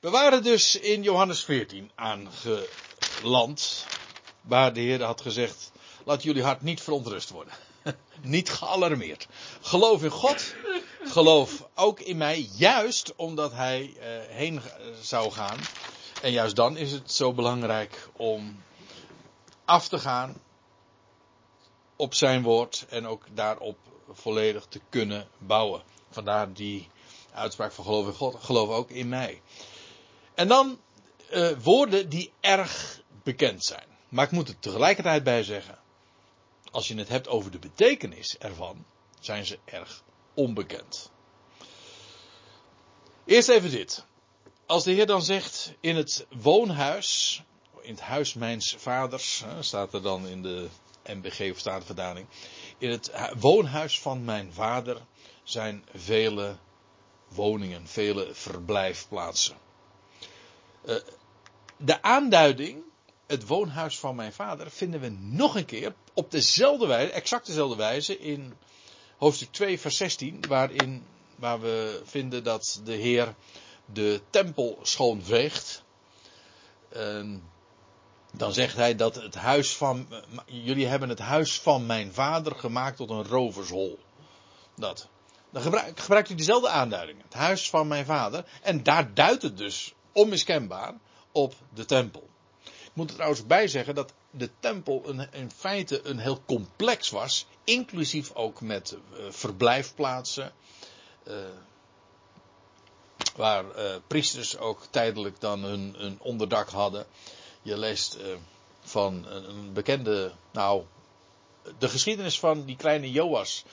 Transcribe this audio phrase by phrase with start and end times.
[0.00, 3.86] We waren dus in Johannes 14 aangeland,
[4.40, 5.72] waar de Heer had gezegd,
[6.04, 7.54] laat jullie hart niet verontrust worden.
[8.22, 9.26] niet gealarmeerd.
[9.60, 10.54] Geloof in God,
[11.02, 14.60] geloof ook in mij, juist omdat hij uh, heen
[15.00, 15.58] zou gaan.
[16.22, 18.62] En juist dan is het zo belangrijk om
[19.64, 20.40] af te gaan
[21.96, 23.78] op zijn woord en ook daarop
[24.12, 25.82] volledig te kunnen bouwen.
[26.10, 26.88] Vandaar die
[27.32, 29.40] uitspraak van geloof in God, geloof ook in mij.
[30.40, 30.80] En dan
[31.30, 33.86] uh, woorden die erg bekend zijn.
[34.08, 35.78] Maar ik moet er tegelijkertijd bij zeggen,
[36.70, 38.84] als je het hebt over de betekenis ervan,
[39.18, 40.02] zijn ze erg
[40.34, 41.10] onbekend.
[43.24, 44.04] Eerst even dit.
[44.66, 47.42] Als de Heer dan zegt in het woonhuis,
[47.80, 50.68] in het huis mijns vaders, staat er dan in de
[51.04, 52.26] MBG of Statenverdaling,
[52.78, 55.00] in het woonhuis van mijn vader
[55.42, 56.56] zijn vele
[57.28, 59.68] woningen, vele verblijfplaatsen.
[60.84, 60.94] Uh,
[61.76, 62.82] de aanduiding,
[63.26, 67.76] het woonhuis van mijn vader, vinden we nog een keer op dezelfde wijze, exact dezelfde
[67.76, 68.54] wijze, in
[69.18, 73.34] hoofdstuk 2, vers 16, waarin, waar we vinden dat de Heer
[73.84, 75.82] de tempel schoonveegt.
[76.96, 77.36] Uh,
[78.32, 80.06] dan zegt hij dat het huis van,
[80.46, 83.98] jullie hebben het huis van mijn vader gemaakt tot een rovershol.
[84.76, 85.08] Dat.
[85.50, 87.22] Dan gebruikt, gebruikt hij dezelfde aanduiding.
[87.22, 88.44] Het huis van mijn vader.
[88.62, 90.94] En daar duidt het dus onmiskenbaar
[91.32, 92.28] op de tempel.
[92.64, 97.10] Ik moet er trouwens bij zeggen dat de tempel een, in feite een heel complex
[97.10, 97.46] was.
[97.64, 100.52] Inclusief ook met uh, verblijfplaatsen.
[101.24, 101.34] Uh,
[103.36, 107.06] waar uh, priesters ook tijdelijk dan hun, hun onderdak hadden.
[107.62, 108.18] Je leest
[108.80, 110.84] van een, een, bekende, nou,
[111.78, 113.64] de geschiedenis van die kleine Joas.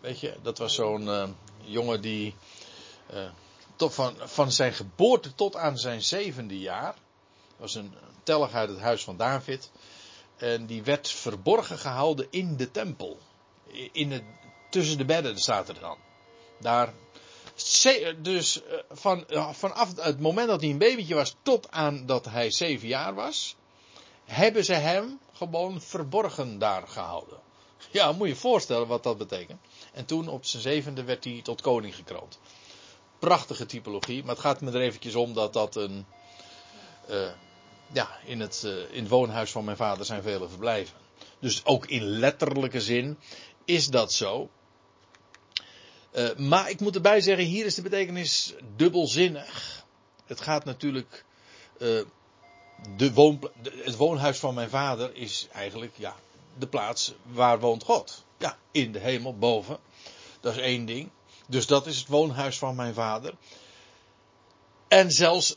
[0.00, 2.34] weet je, dat was zo'n jongen die
[3.76, 6.94] tot van, van zijn geboorte tot aan zijn zevende jaar.
[7.56, 9.70] Was een tellig uit het huis van David.
[10.36, 13.18] En die werd verborgen gehouden in de tempel.
[13.92, 14.22] In het,
[14.70, 15.96] tussen de bedden staat er dan.
[16.58, 16.92] Daar.
[18.22, 22.50] Dus eh, van, vanaf het moment dat hij een babytje was tot aan dat hij
[22.50, 23.56] zeven jaar was.
[24.24, 27.38] Hebben ze hem gewoon verborgen daar gehouden.
[27.90, 29.60] Ja, moet je je voorstellen wat dat betekent.
[29.92, 32.38] En toen op zijn zevende werd hij tot koning gekroond
[33.18, 34.22] prachtige typologie.
[34.22, 36.06] Maar het gaat me er eventjes om dat dat een.
[37.10, 37.28] Uh,
[37.92, 40.96] ja, in het, uh, in het woonhuis van mijn vader zijn vele verblijven.
[41.38, 43.18] Dus ook in letterlijke zin
[43.64, 44.50] is dat zo.
[46.12, 49.84] Uh, maar ik moet erbij zeggen, hier is de betekenis dubbelzinnig.
[50.26, 51.24] Het gaat natuurlijk.
[52.96, 56.16] de woon, het woonhuis van mijn vader is eigenlijk ja,
[56.58, 58.24] de plaats waar woont God.
[58.38, 59.78] Ja, in de hemel boven.
[60.40, 61.10] Dat is één ding.
[61.46, 63.34] Dus dat is het woonhuis van mijn vader.
[64.88, 65.56] En zelfs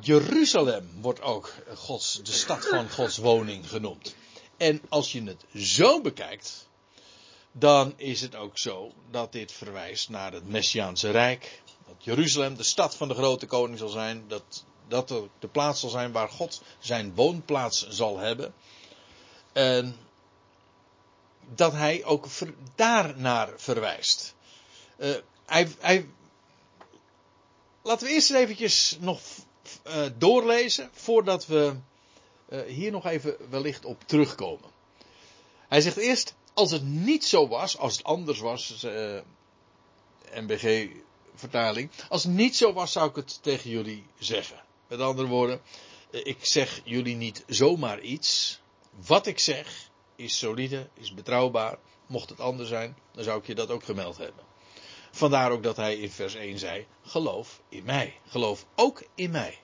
[0.00, 4.14] Jeruzalem wordt ook Gods, de stad van Gods woning genoemd.
[4.56, 6.68] En als je het zo bekijkt,
[7.52, 11.62] dan is het ook zo dat dit verwijst naar het Messiaanse Rijk.
[11.86, 14.24] Dat Jeruzalem de stad van de grote koning zal zijn.
[14.28, 15.08] Dat dat
[15.38, 18.54] de plaats zal zijn waar God zijn woonplaats zal hebben.
[19.52, 19.96] En
[21.54, 22.26] dat hij ook
[22.74, 24.34] daarnaar verwijst.
[24.98, 25.16] Uh,
[25.46, 26.06] hij,
[27.82, 29.20] laten we eerst eventjes nog
[29.86, 31.74] uh, doorlezen voordat we
[32.48, 34.70] uh, hier nog even wellicht op terugkomen.
[35.68, 38.86] Hij zegt eerst, als het niet zo was, als het anders was,
[40.34, 40.88] MBG
[41.34, 44.62] vertaling, als het niet zo was zou ik het tegen jullie zeggen.
[44.88, 45.60] Met andere woorden,
[46.10, 48.60] ik zeg jullie niet zomaar iets.
[49.06, 51.78] Wat ik zeg is solide, is betrouwbaar.
[52.06, 54.44] Mocht het anders zijn, dan zou ik je dat ook gemeld hebben.
[55.14, 58.20] Vandaar ook dat hij in vers 1 zei: geloof in mij.
[58.28, 59.58] Geloof ook in mij.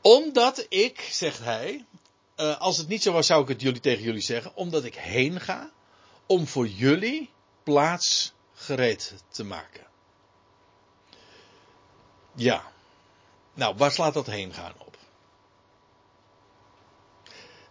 [0.00, 1.84] Omdat ik, zegt hij,
[2.36, 4.94] uh, als het niet zo was, zou ik het jullie tegen jullie zeggen, omdat ik
[4.94, 5.70] heen ga
[6.26, 7.30] om voor jullie
[7.62, 9.86] plaats gereed te maken.
[12.34, 12.72] Ja.
[13.54, 14.96] Nou, waar slaat dat heen gaan op?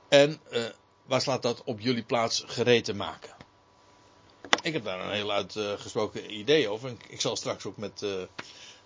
[0.08, 0.66] En uh,
[1.06, 3.41] waar slaat dat op jullie plaats gereed te maken?
[4.62, 6.96] Ik heb daar een heel uitgesproken idee over.
[7.08, 8.24] Ik zal straks ook met uh,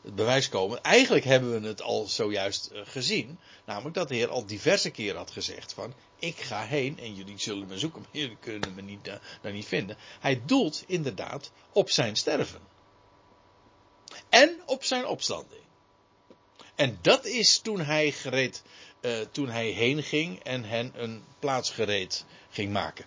[0.01, 0.83] het bewijs komen.
[0.83, 3.39] Eigenlijk hebben we het al zojuist uh, gezien.
[3.65, 5.93] Namelijk dat de Heer al diverse keren had gezegd van...
[6.19, 9.51] Ik ga heen en jullie zullen me zoeken, maar jullie kunnen me niet, uh, daar
[9.51, 9.97] niet vinden.
[10.19, 12.61] Hij doelt inderdaad op zijn sterven.
[14.29, 15.63] En op zijn opstanding.
[16.75, 18.63] En dat is toen hij gereed,
[19.31, 23.05] toen hij heen ging en hen een plaats gereed ging maken.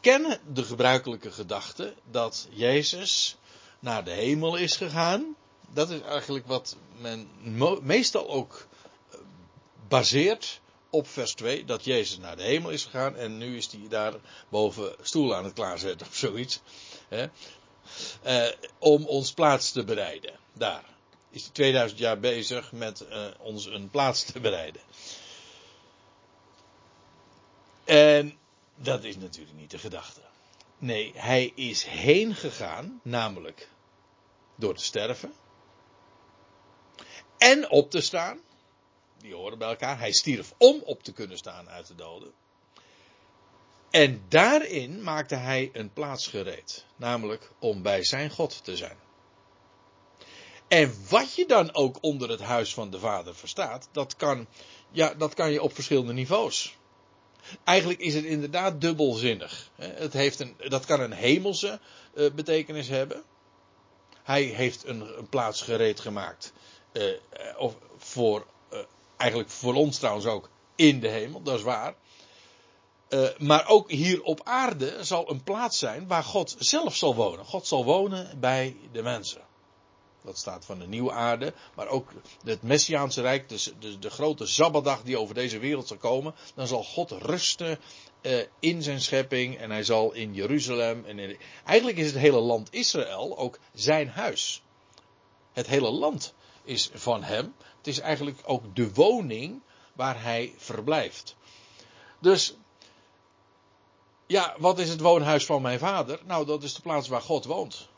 [0.00, 3.36] Ik ken de gebruikelijke gedachte dat Jezus
[3.78, 5.36] naar de hemel is gegaan.
[5.68, 7.28] Dat is eigenlijk wat men
[7.82, 8.66] meestal ook
[9.10, 9.18] eh,
[9.88, 10.60] baseert
[10.90, 11.64] op vers 2.
[11.64, 14.14] Dat Jezus naar de hemel is gegaan en nu is hij daar
[14.48, 16.60] boven stoel aan het klaarzetten of zoiets.
[17.08, 17.26] Hè?
[18.26, 20.32] Uh, om ons plaats te bereiden.
[20.52, 20.84] Daar
[21.30, 24.80] is hij 2000 jaar bezig met uh, ons een plaats te bereiden.
[27.84, 28.39] En
[28.82, 30.20] dat is natuurlijk niet de gedachte.
[30.78, 33.68] Nee, hij is heen gegaan, namelijk
[34.54, 35.32] door te sterven.
[37.38, 38.40] En op te staan.
[39.18, 39.98] Die horen bij elkaar.
[39.98, 42.32] Hij stierf om op te kunnen staan uit de doden.
[43.90, 46.86] En daarin maakte hij een plaats gereed.
[46.96, 48.96] Namelijk om bij zijn God te zijn.
[50.68, 54.46] En wat je dan ook onder het huis van de Vader verstaat, dat kan,
[54.90, 56.78] ja, dat kan je op verschillende niveaus.
[57.64, 59.70] Eigenlijk is het inderdaad dubbelzinnig.
[59.76, 61.80] Het heeft een, dat kan een hemelse
[62.14, 63.22] uh, betekenis hebben.
[64.22, 66.52] Hij heeft een, plaats gereed gemaakt.
[66.92, 67.14] Uh,
[67.58, 68.78] of voor, uh,
[69.16, 71.94] eigenlijk voor ons trouwens ook in de hemel, dat is waar.
[73.38, 77.44] maar ook hier op aarde zal een plaats zijn waar God zelf zal wonen.
[77.44, 79.48] God zal wonen bij de mensen.
[80.22, 81.52] Dat staat van de nieuwe aarde.
[81.74, 82.12] Maar ook
[82.44, 86.34] het Messiaanse Rijk, dus de, grote Sabbatdag die over deze wereld zal komen.
[86.54, 87.78] Dan zal God rusten
[88.22, 89.58] uh, in zijn schepping.
[89.58, 91.04] En hij zal in Jeruzalem.
[91.04, 94.62] En eigenlijk is het hele land Israël ook zijn huis.
[95.52, 96.34] Het hele land
[96.64, 97.54] is van hem.
[97.76, 99.62] Het is eigenlijk ook de woning
[99.92, 101.36] waar hij verblijft.
[102.18, 102.54] Dus.
[104.26, 106.20] Ja, wat is het woonhuis van mijn vader?
[106.24, 107.88] Nou, dat is de plaats waar God woont.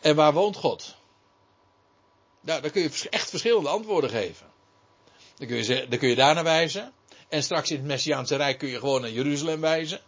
[0.00, 0.96] En waar woont God?
[2.40, 4.46] Nou, daar kun je echt verschillende antwoorden geven.
[5.36, 6.92] Dan kun je, dan kun je daar naar wijzen.
[7.28, 10.00] En straks in het Messiaanse Rijk kun je gewoon naar Jeruzalem wijzen.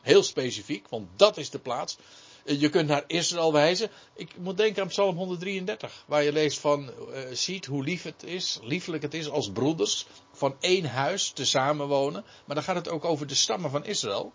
[0.00, 1.96] Heel specifiek, want dat is de plaats.
[2.44, 3.90] Je kunt naar Israël wijzen.
[4.14, 8.22] Ik moet denken aan Psalm 133, waar je leest van, uh, ziet hoe lief het
[8.22, 12.24] is, liefelijk het is als broeders van één huis te samenwonen.
[12.44, 14.32] Maar dan gaat het ook over de stammen van Israël,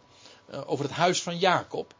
[0.52, 1.94] uh, over het huis van Jacob.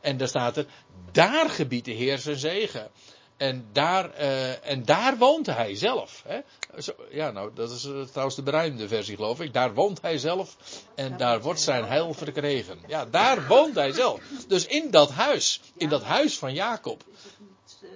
[0.00, 0.66] En daar staat er,
[1.12, 2.90] daar gebiedt de Heer zijn zegen.
[3.36, 6.22] En daar, uh, en daar woont hij zelf.
[6.26, 6.40] Hè?
[6.78, 9.52] Zo, ja, nou, dat is uh, trouwens de beruimde versie, geloof ik.
[9.52, 10.56] Daar woont hij zelf
[10.94, 12.80] en daar wordt zijn heil verkregen.
[12.86, 14.20] Ja, daar woont hij zelf.
[14.48, 17.04] Dus in dat huis, in dat huis van Jacob.
[17.12, 17.90] Is het niet uh,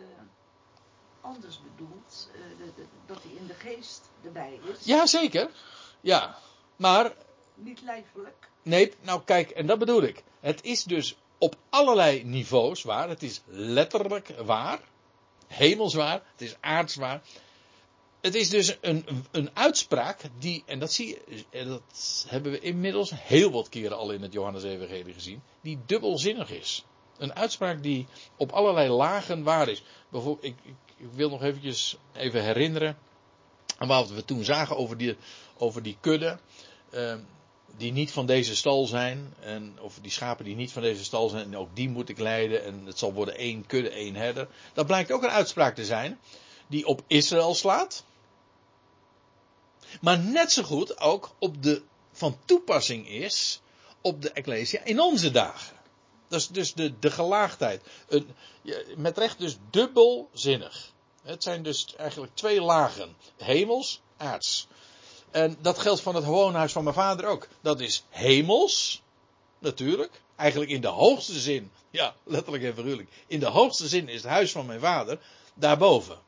[1.20, 2.29] anders bedoeld,
[3.06, 4.85] dat hij in de geest erbij is?
[4.85, 5.50] Ja, zeker.
[6.00, 6.38] Ja,
[6.76, 7.12] maar.
[7.55, 8.49] Niet lijfelijk.
[8.62, 10.23] Nee, nou kijk, en dat bedoel ik.
[10.41, 13.09] Het is dus op allerlei niveaus waar.
[13.09, 14.81] Het is letterlijk waar.
[15.47, 16.23] Hemelswaar.
[16.33, 17.23] Het is aardswaar.
[18.21, 21.19] Het is dus een, een uitspraak die, en dat zie
[21.51, 26.85] dat hebben we inmiddels heel wat keren al in het Johannes-evangelie gezien, die dubbelzinnig is.
[27.19, 28.07] Een uitspraak die
[28.37, 29.83] op allerlei lagen waar is.
[30.09, 32.99] Bijvoorbeeld, ik, ik, ik wil nog eventjes even herinneren
[33.79, 35.17] aan wat we toen zagen over die,
[35.57, 36.39] over die kudde.
[36.95, 37.15] Uh,
[37.76, 41.28] die niet van deze stal zijn, en, of die schapen die niet van deze stal
[41.28, 44.49] zijn, en ook die moet ik leiden, en het zal worden één kudde, één herder.
[44.72, 46.19] Dat blijkt ook een uitspraak te zijn,
[46.67, 48.05] die op Israël slaat,
[50.00, 51.82] maar net zo goed ook op de,
[52.12, 53.61] van toepassing is
[54.00, 55.76] op de Ecclesia in onze dagen.
[56.28, 57.82] Dat is dus de, de gelaagdheid.
[58.08, 58.34] Een,
[58.96, 60.93] met recht dus dubbelzinnig.
[61.22, 63.17] Het zijn dus eigenlijk twee lagen.
[63.36, 64.69] Hemels, aards.
[65.31, 67.49] En dat geldt van het woonhuis van mijn vader ook.
[67.60, 69.03] Dat is hemels,
[69.58, 70.20] natuurlijk.
[70.37, 73.08] Eigenlijk in de hoogste zin, ja, letterlijk en figuurlijk.
[73.27, 75.19] In de hoogste zin is het huis van mijn vader
[75.55, 76.19] daarboven.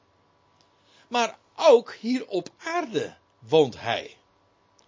[1.09, 4.17] Maar ook hier op aarde woont hij.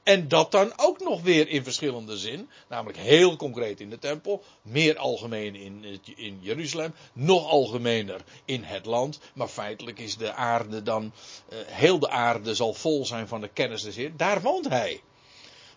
[0.04, 2.50] En dat dan ook nog weer in verschillende zin.
[2.68, 4.44] Namelijk heel concreet in de tempel.
[4.62, 6.94] Meer algemeen in, in Jeruzalem.
[7.12, 9.18] Nog algemener in het land.
[9.34, 11.12] Maar feitelijk is de aarde dan.
[11.52, 14.16] Uh, heel de aarde zal vol zijn van de kennis des Heer.
[14.16, 15.02] Daar woont hij.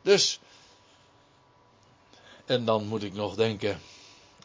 [0.02, 0.40] Dus.
[2.46, 3.82] En dan moet ik nog denken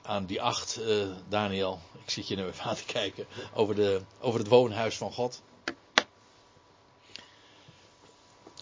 [0.02, 1.80] aan die acht, uh, Daniel.
[2.04, 3.26] Ik zit je nu even aan te kijken.
[3.54, 5.42] Over, de, over het woonhuis van God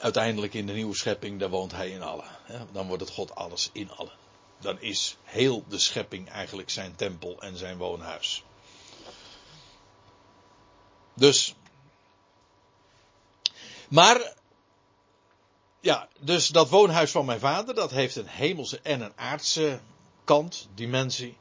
[0.00, 2.24] uiteindelijk in de nieuwe schepping, daar woont hij in allen.
[2.72, 4.12] Dan wordt het God alles in allen.
[4.60, 8.44] Dan is heel de schepping eigenlijk zijn tempel en zijn woonhuis.
[11.14, 11.54] Dus.
[13.88, 14.38] Maar.
[15.82, 19.80] Ja, dus dat woonhuis van mijn vader, dat heeft een hemelse en een aardse
[20.24, 21.36] kant, dimensie.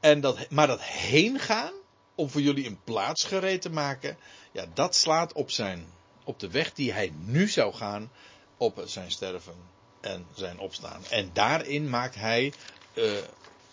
[0.00, 1.72] En dat, maar dat heen gaan,
[2.14, 4.18] om voor jullie een plaats gereed te maken,
[4.52, 5.93] ja, dat slaat op zijn
[6.24, 8.10] op de weg die hij nu zou gaan
[8.56, 9.56] op zijn sterven
[10.00, 11.04] en zijn opstaan.
[11.10, 12.52] En daarin maakt hij
[12.94, 13.12] uh,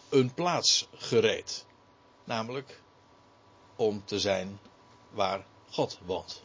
[0.09, 1.65] een plaats gereed.
[2.23, 2.79] namelijk
[3.75, 4.59] om te zijn
[5.09, 6.43] waar God woont.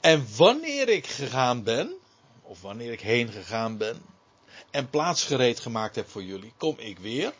[0.00, 1.94] En wanneer ik gegaan ben,
[2.42, 4.02] of wanneer ik heen gegaan ben,
[4.70, 7.32] en plaats gereed gemaakt heb voor jullie, kom ik weer.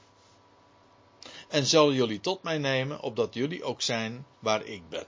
[1.49, 5.07] En zal jullie tot mij nemen, opdat jullie ook zijn waar ik ben.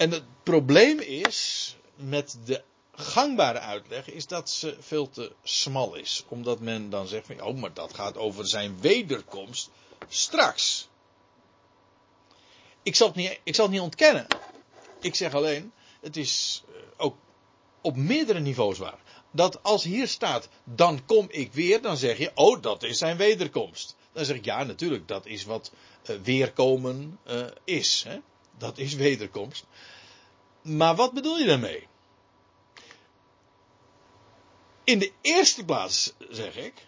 [0.00, 6.24] En het probleem is met de gangbare uitleg is dat ze veel te smal is.
[6.28, 9.70] Omdat men dan zegt van, oh, maar dat gaat over zijn wederkomst
[10.08, 10.88] straks.
[12.82, 14.26] Ik zal het niet, ik zal het niet ontkennen.
[15.00, 17.16] Ik zeg alleen, het is eh, ook
[17.80, 18.98] op meerdere niveaus waar.
[19.30, 23.16] Dat als hier staat, dan kom ik weer, dan zeg je, oh, dat is zijn
[23.16, 23.96] wederkomst.
[24.12, 25.72] Dan zeg ik, ja, natuurlijk, dat is wat
[26.10, 28.04] uh, weerkomen uh, is.
[28.06, 28.18] Hè?
[28.60, 29.66] Dat is wederkomst.
[30.62, 31.88] Maar wat bedoel je daarmee?
[34.84, 36.86] In de eerste plaats zeg ik,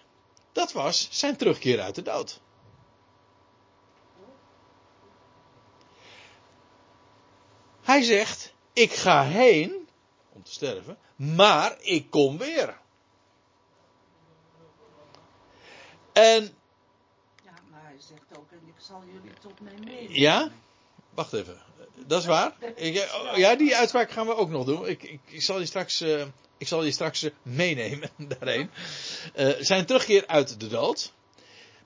[0.53, 2.41] dat was zijn terugkeer uit de dood.
[7.83, 9.89] Hij zegt, ik ga heen
[10.33, 12.81] om te sterven, maar ik kom weer.
[16.13, 16.43] En.
[17.45, 20.15] Ja, maar hij zegt ook, en ik zal jullie tot mij nemen.
[20.15, 20.51] Ja?
[21.15, 21.61] Wacht even.
[22.07, 22.53] Dat is waar.
[22.75, 24.89] Ik, ja, die uitspraak gaan we ook nog doen.
[24.89, 26.01] Ik, ik, zal je straks,
[26.59, 28.71] ik zal je straks uh, meenemen daarheen.
[29.37, 31.13] Uh, zijn terugkeer uit de dood.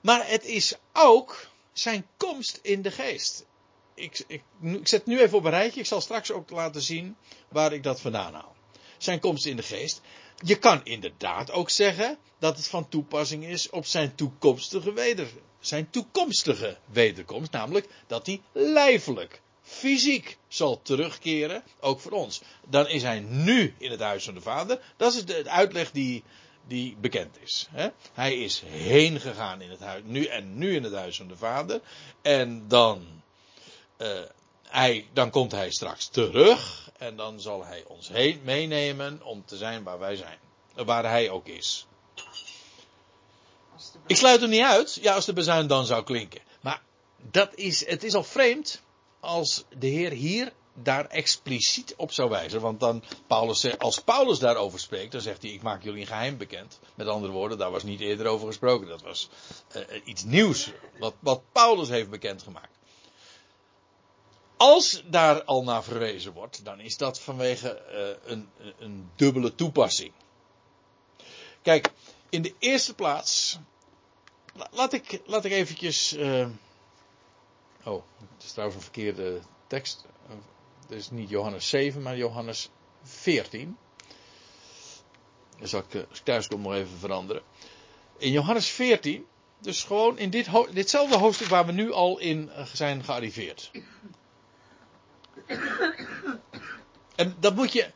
[0.01, 3.45] Maar het is ook zijn komst in de geest.
[3.93, 5.79] Ik, ik, ik zet nu even op een rijtje.
[5.79, 7.15] Ik zal straks ook laten zien
[7.47, 8.55] waar ik dat vandaan haal.
[8.97, 10.01] Zijn komst in de geest.
[10.43, 15.27] Je kan inderdaad ook zeggen dat het van toepassing is op zijn toekomstige weder,
[15.59, 22.41] zijn toekomstige wederkomst, namelijk dat hij lijfelijk, fysiek zal terugkeren, ook voor ons.
[22.69, 24.79] Dan is hij nu in het huis van de Vader.
[24.97, 26.23] Dat is de uitleg die,
[26.67, 27.67] die bekend is.
[27.71, 27.89] Hè?
[28.13, 31.37] Hij is heen gegaan in het huis, nu en nu in het huis van de
[31.37, 31.81] Vader.
[32.21, 33.07] En dan,
[33.97, 34.21] uh,
[34.69, 39.57] hij, dan komt hij straks terug en dan zal hij ons heen meenemen om te
[39.57, 40.37] zijn waar wij zijn.
[40.75, 41.87] Waar hij ook is.
[44.07, 46.41] Ik sluit hem niet uit, ja, als de bezuin dan zou klinken.
[46.61, 46.81] Maar
[47.31, 48.81] dat is, het is al vreemd
[49.19, 52.61] als de Heer hier daar expliciet op zou wijzen.
[52.61, 56.37] Want dan Paulus, als Paulus daarover spreekt, dan zegt hij: Ik maak jullie een geheim
[56.37, 56.79] bekend.
[56.95, 58.87] Met andere woorden, daar was niet eerder over gesproken.
[58.87, 59.29] Dat was
[59.75, 60.71] uh, iets nieuws.
[60.99, 62.76] Wat, wat Paulus heeft bekendgemaakt.
[64.57, 68.49] Als daar al naar verwezen wordt, dan is dat vanwege uh, een,
[68.79, 70.11] een dubbele toepassing.
[71.61, 71.91] Kijk,
[72.29, 73.59] in de eerste plaats.
[74.71, 76.13] Laat ik, laat ik eventjes.
[76.13, 76.47] Uh,
[77.83, 78.03] oh,
[78.35, 80.05] het is trouwens een verkeerde tekst.
[80.81, 82.69] Het is niet Johannes 7, maar Johannes
[83.03, 83.77] 14.
[85.59, 87.41] Dan zal ik, als ik thuis kom, nog even veranderen.
[88.17, 89.25] In Johannes 14,
[89.59, 93.71] dus gewoon in dit, ditzelfde hoofdstuk waar we nu al in zijn gearriveerd.
[97.15, 97.91] En dat moet je.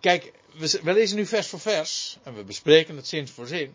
[0.00, 2.18] Kijk, we, lezen nu vers voor vers.
[2.22, 3.74] En we bespreken het zin voor zin.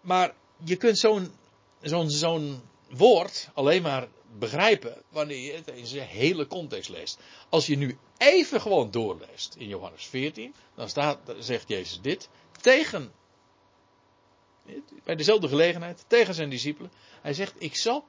[0.00, 1.32] Maar je kunt zo'n
[1.80, 7.18] zo'n zo'n woord alleen maar begrijpen wanneer je het in zijn hele context leest.
[7.48, 12.28] Als je nu even gewoon doorleest in Johannes 14, dan staat, zegt Jezus dit
[12.60, 13.12] tegen,
[15.04, 16.90] bij dezelfde gelegenheid, tegen zijn discipelen.
[17.22, 18.04] Hij zegt, ik zal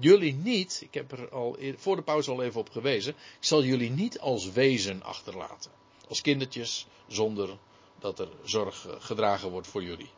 [0.00, 3.64] jullie niet, ik heb er al voor de pauze al even op gewezen, ik zal
[3.64, 5.70] jullie niet als wezen achterlaten.
[6.08, 7.58] Als kindertjes, zonder
[7.98, 10.10] dat er zorg gedragen wordt voor jullie.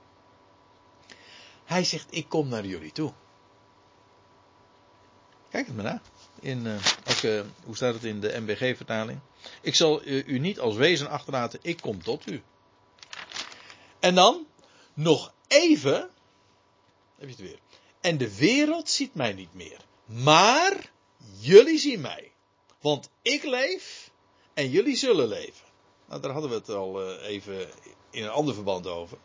[1.65, 3.13] Hij zegt, ik kom naar jullie toe.
[5.51, 6.01] Kijk het maar na.
[6.41, 6.67] In,
[7.11, 9.21] ook, uh, hoe staat het in de MBG-vertaling?
[9.61, 12.43] Ik zal u niet als wezen achterlaten, ik kom tot u.
[13.99, 14.47] En dan,
[14.95, 16.11] nog even,
[17.19, 17.59] heb je het weer.
[18.01, 19.81] En de wereld ziet mij niet meer.
[20.05, 20.91] Maar
[21.39, 22.33] jullie zien mij.
[22.81, 24.11] Want ik leef
[24.55, 25.67] en jullie zullen leven.
[26.07, 27.71] Nou, daar hadden we het al even
[28.11, 29.19] in een ander verband over.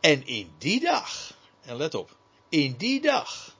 [0.00, 2.16] En in die dag, en let op,
[2.48, 3.56] in die dag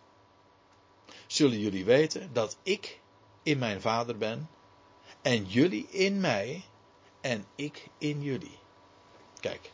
[1.26, 3.00] zullen jullie weten dat ik
[3.42, 4.48] in mijn vader ben
[5.22, 6.64] en jullie in mij
[7.20, 8.58] en ik in jullie.
[9.40, 9.70] Kijk,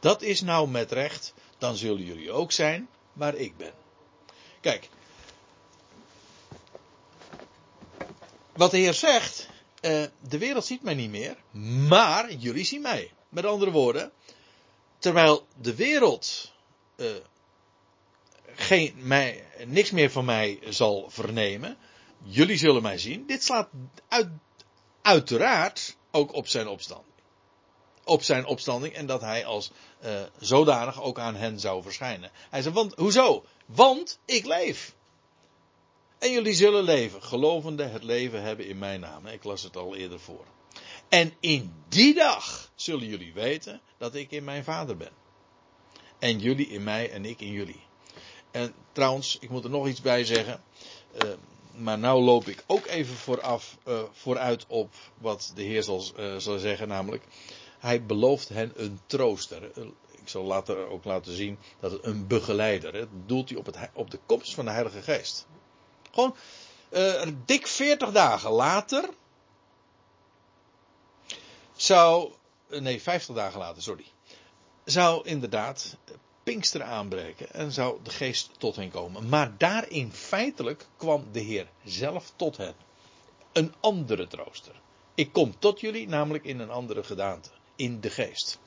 [0.00, 3.72] dat is nou met recht, dan zullen jullie ook zijn waar ik ben.
[4.60, 4.88] Kijk,
[8.52, 9.48] wat de Heer zegt,
[9.80, 11.36] uh, de wereld ziet mij niet meer,
[11.88, 13.12] maar jullie zien mij.
[13.28, 14.12] Met andere woorden,
[14.98, 16.52] terwijl de wereld
[16.96, 17.10] uh,
[18.46, 21.76] geen, mij, niks meer van mij zal vernemen.
[22.22, 23.26] Jullie zullen mij zien.
[23.26, 23.68] Dit slaat
[24.08, 24.28] uit,
[25.02, 27.13] uiteraard ook op zijn opstanding.
[28.04, 29.70] Op zijn opstanding en dat hij als
[30.04, 32.30] uh, zodanig ook aan hen zou verschijnen.
[32.50, 33.44] Hij zei, want, hoezo?
[33.66, 34.94] Want ik leef.
[36.18, 39.26] En jullie zullen leven, gelovende het leven hebben in mijn naam.
[39.26, 40.44] Ik las het al eerder voor.
[41.08, 45.12] En in die dag zullen jullie weten dat ik in mijn vader ben.
[46.18, 47.80] En jullie in mij en ik in jullie.
[48.50, 50.62] En trouwens, ik moet er nog iets bij zeggen.
[51.24, 51.30] Uh,
[51.76, 56.04] maar nou loop ik ook even vooraf, uh, vooruit op wat de Heer zal,
[56.38, 57.24] zal zeggen, namelijk.
[57.84, 59.62] Hij belooft hen een trooster.
[60.10, 62.94] Ik zal later ook laten zien dat het een begeleider.
[62.94, 65.46] Het doelt hij op, het, op de komst van de Heilige Geest.
[66.12, 66.36] Gewoon
[66.90, 69.08] uh, dik 40 dagen later
[71.76, 72.32] zou.
[72.68, 74.04] Nee, 50 dagen later, sorry.
[74.84, 75.96] Zou inderdaad
[76.42, 79.28] Pinksteren aanbreken en zou de geest tot hen komen.
[79.28, 82.74] Maar daarin feitelijk kwam de Heer zelf tot hen.
[83.52, 84.80] Een andere trooster.
[85.14, 87.50] Ik kom tot jullie, namelijk in een andere gedaante.
[87.76, 88.58] In de geest.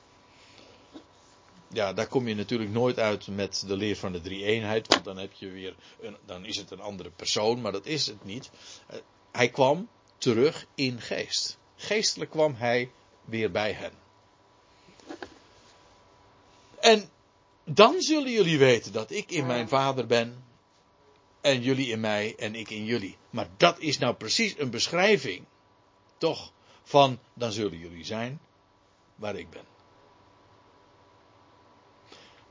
[1.68, 5.04] Ja, daar kom je natuurlijk nooit uit met de leer van de drie eenheid, want
[5.04, 8.24] dan heb je weer een, dan is het een andere persoon, maar dat is het
[8.24, 8.50] niet.
[9.32, 9.88] Hij kwam
[10.18, 11.58] terug in geest.
[11.76, 12.90] Geestelijk kwam hij
[13.24, 13.92] weer bij hen.
[16.80, 17.10] En
[17.64, 20.44] dan zullen jullie weten dat ik in mijn vader ben.
[21.40, 23.16] En jullie in mij en ik in jullie.
[23.30, 25.44] Maar dat is nou precies een beschrijving.
[26.18, 26.52] Toch?
[26.82, 28.40] Van dan zullen jullie zijn
[29.18, 29.64] waar ik ben.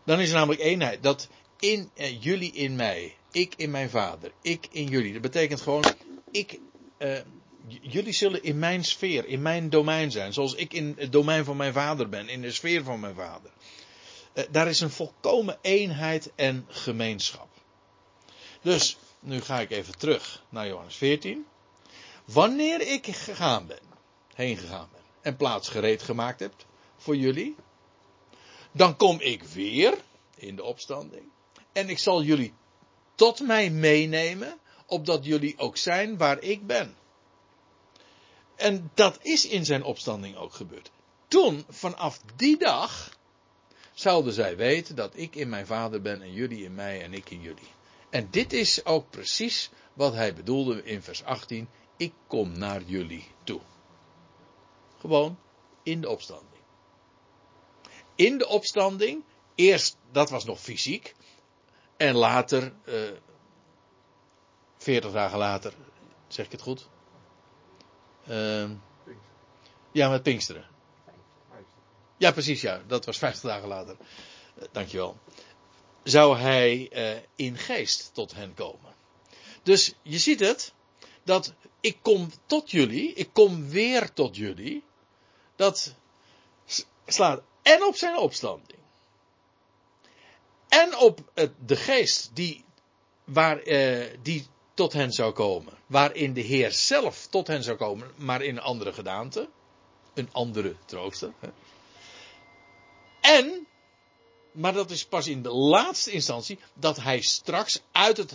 [0.03, 1.03] Dan is er namelijk eenheid.
[1.03, 1.27] Dat
[1.59, 3.15] in eh, jullie in mij.
[3.31, 4.31] Ik in mijn vader.
[4.41, 5.13] Ik in jullie.
[5.13, 5.83] Dat betekent gewoon.
[6.31, 6.59] Ik.
[6.97, 7.19] Uh,
[7.81, 10.33] jullie zullen in mijn sfeer, in mijn domein zijn.
[10.33, 12.29] Zoals ik in het domein van mijn vader ben.
[12.29, 13.51] In de sfeer van mijn vader.
[14.33, 17.49] Uh, daar is een volkomen eenheid en gemeenschap.
[18.61, 21.45] Dus, nu ga ik even terug naar Johannes 14.
[22.25, 23.79] Wanneer ik gegaan ben,
[24.33, 24.96] heen gegaan ben,
[25.27, 26.53] en plaats gereed gemaakt heb
[26.97, 27.55] voor jullie,
[28.71, 29.97] dan kom ik weer
[30.35, 31.23] in de opstanding.
[31.71, 32.53] En ik zal jullie
[33.15, 36.95] tot mij meenemen, opdat jullie ook zijn waar ik ben.
[38.55, 40.91] En dat is in zijn opstanding ook gebeurd.
[41.27, 43.17] Toen, vanaf die dag,
[43.93, 47.29] zouden zij weten dat ik in mijn vader ben en jullie in mij en ik
[47.29, 47.71] in jullie.
[48.09, 51.69] En dit is ook precies wat hij bedoelde in vers 18.
[51.97, 53.61] Ik kom naar jullie toe.
[54.99, 55.39] Gewoon
[55.83, 56.61] in de opstanding.
[58.15, 59.23] In de opstanding,
[59.55, 61.15] eerst, dat was nog fysiek.
[61.97, 63.11] En later, uh,
[64.77, 65.73] 40 dagen later,
[66.27, 66.89] zeg ik het goed?
[68.29, 68.69] Uh,
[69.91, 70.65] ja, met Pinksteren.
[72.17, 72.81] Ja, precies, ja.
[72.87, 73.97] Dat was 50 dagen later.
[74.57, 75.17] Uh, dankjewel.
[76.03, 78.95] Zou hij uh, in geest tot hen komen.
[79.63, 80.73] Dus je ziet het,
[81.23, 84.83] dat ik kom tot jullie, ik kom weer tot jullie.
[85.57, 85.93] Dat
[87.05, 88.79] slaat en op zijn opstanding.
[90.67, 92.63] En op het, de geest die,
[93.23, 95.73] waar, uh, die tot hen zou komen.
[95.85, 99.49] Waarin de Heer zelf tot hen zou komen, maar in een andere gedaante.
[100.13, 101.33] Een andere trooster.
[101.39, 101.49] Hè.
[103.21, 103.67] En,
[104.51, 108.33] maar dat is pas in de laatste instantie, dat hij straks uit het,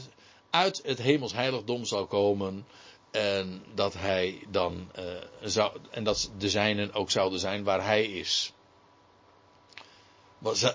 [0.51, 2.67] uit het hemels heiligdom zal komen.
[3.13, 5.05] En dat hij dan, uh,
[5.41, 8.53] zou, en dat de zijnen ook zouden zijn waar hij is.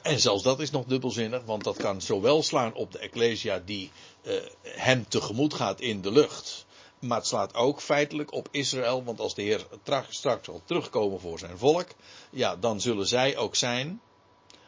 [0.01, 3.91] En zelfs dat is nog dubbelzinnig, want dat kan zowel slaan op de Ecclesia die
[4.21, 6.65] uh, hem tegemoet gaat in de lucht.
[6.99, 9.67] Maar het slaat ook feitelijk op Israël, want als de Heer
[10.09, 11.87] straks zal terugkomen voor zijn volk,
[12.29, 14.01] ja, dan zullen zij ook zijn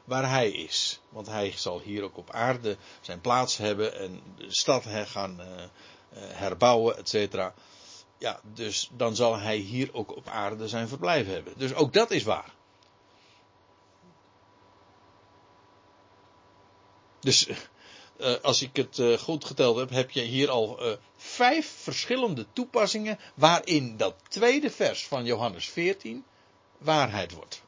[0.03, 0.99] waar hij is.
[1.09, 5.45] Want hij zal hier ook op aarde zijn plaats hebben en de stad gaan uh,
[6.13, 7.53] herbouwen, et cetera.
[8.17, 11.53] Ja, dus dan zal hij hier ook op aarde zijn verblijf hebben.
[11.57, 12.53] Dus ook dat is waar.
[17.19, 17.47] Dus
[18.17, 20.79] uh, als ik het uh, goed geteld heb, heb je hier al
[21.17, 26.25] vijf verschillende toepassingen waarin dat tweede vers van Johannes 14
[26.77, 27.61] waarheid wordt.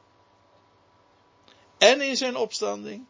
[1.78, 3.06] En in zijn opstanding,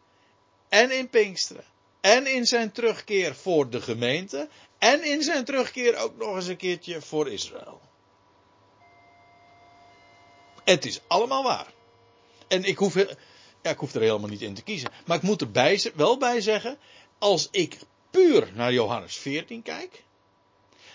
[0.68, 1.64] en in Pinksteren,
[2.02, 6.56] en in zijn terugkeer voor de gemeente, en in zijn terugkeer ook nog eens een
[6.56, 7.80] keertje voor Israël.
[10.64, 11.72] Het is allemaal waar.
[12.48, 12.94] En ik hoef,
[13.62, 14.90] ja, ik hoef er helemaal niet in te kiezen.
[15.06, 16.78] Maar ik moet er bij, wel bij zeggen,
[17.18, 17.78] als ik
[18.10, 20.04] puur naar Johannes 14 kijk,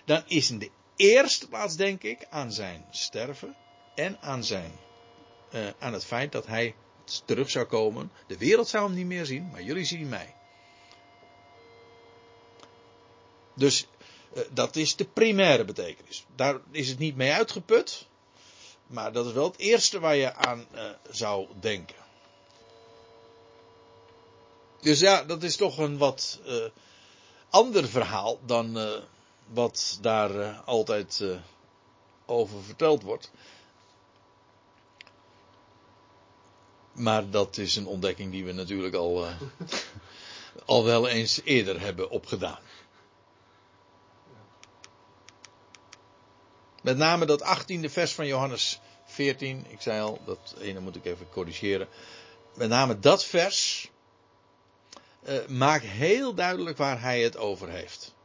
[0.05, 3.55] dan is in de eerste plaats denk ik aan zijn sterven
[3.95, 4.71] en aan zijn,
[5.53, 6.75] uh, aan het feit dat hij
[7.25, 8.11] terug zou komen.
[8.27, 10.36] De wereld zou hem niet meer zien, maar jullie zien mij.
[13.57, 13.87] Dus
[14.33, 16.25] uh, dat is de primaire betekenis.
[16.35, 18.05] Daar is het niet mee uitgeput.
[18.87, 21.95] Maar dat is wel het eerste waar je aan uh, zou denken.
[24.81, 26.55] Dus ja, dat is toch een wat uh,
[27.49, 28.79] ander verhaal dan
[29.47, 31.23] wat daar altijd
[32.25, 33.31] over verteld wordt.
[36.91, 39.25] Maar dat is een ontdekking die we natuurlijk al,
[40.65, 42.59] al wel eens eerder hebben opgedaan.
[46.87, 49.65] Met name dat 18e vers van Johannes 14.
[49.69, 51.87] Ik zei al, dat ene moet ik even corrigeren.
[52.55, 53.89] Met name dat vers
[55.23, 58.15] uh, maakt heel duidelijk waar hij het over heeft.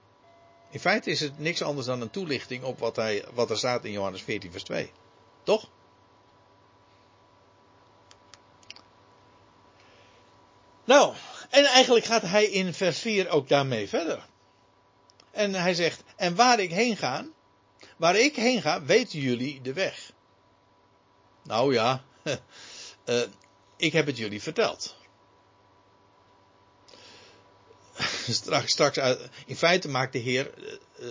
[0.70, 3.84] In feite is het niks anders dan een toelichting op wat, hij, wat er staat
[3.84, 4.92] in Johannes 14, vers 2.
[5.42, 5.70] Toch?
[10.84, 11.14] Nou,
[11.50, 14.26] en eigenlijk gaat hij in vers 4 ook daarmee verder.
[15.30, 17.26] En hij zegt, en waar ik heen ga,
[18.02, 20.12] Waar ik heen ga, weten jullie de weg.
[21.42, 23.22] Nou ja, uh,
[23.76, 24.96] ik heb het jullie verteld.
[28.40, 30.54] straks, straks uit, in feite maakt de Heer
[31.00, 31.08] uh,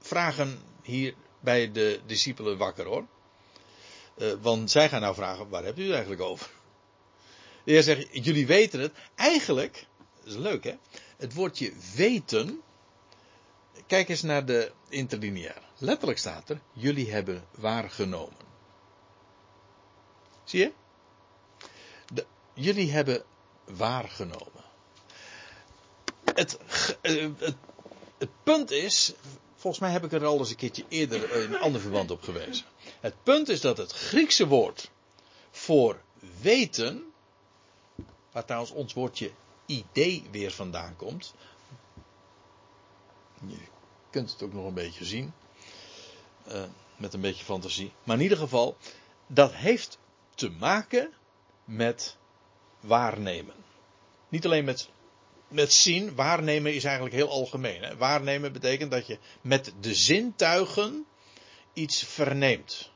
[0.00, 3.06] vragen hier bij de discipelen wakker hoor.
[4.40, 6.50] want zij gaan nou vragen, waar hebt u het eigenlijk over?
[7.64, 8.92] De Heer zegt, jullie weten het.
[9.14, 9.86] Eigenlijk,
[10.18, 10.74] dat is leuk hè,
[11.16, 12.62] het woordje weten
[13.86, 15.62] Kijk eens naar de interlineair.
[15.78, 18.44] Letterlijk staat er: jullie hebben waargenomen.
[20.44, 20.72] Zie je?
[22.54, 23.24] Jullie hebben
[23.64, 24.62] waargenomen.
[26.24, 26.58] Het,
[27.00, 27.54] eh, het,
[28.18, 29.14] het, punt is,
[29.54, 32.66] volgens mij heb ik er al eens een keertje eerder een ander verband op gewezen.
[33.00, 34.90] Het punt is dat het Griekse woord
[35.50, 36.00] voor
[36.40, 37.12] weten,
[38.32, 39.30] waar trouwens ons woordje
[39.66, 41.34] idee weer vandaan komt,
[44.14, 45.32] kunt het ook nog een beetje zien.
[46.48, 46.62] Uh,
[46.96, 47.92] met een beetje fantasie.
[48.04, 48.76] Maar in ieder geval,
[49.26, 49.98] dat heeft
[50.34, 51.12] te maken
[51.64, 52.16] met
[52.80, 53.54] waarnemen.
[54.28, 54.88] Niet alleen met,
[55.48, 56.14] met zien.
[56.14, 57.82] Waarnemen is eigenlijk heel algemeen.
[57.82, 57.96] Hè?
[57.96, 61.06] Waarnemen betekent dat je met de zintuigen
[61.72, 62.90] iets verneemt.